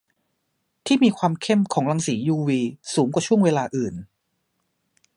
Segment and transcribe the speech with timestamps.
[0.85, 2.61] ที่มีความเข้มของรังสียูวี
[2.93, 3.95] สูงกว่าช่วงเวลาอื่น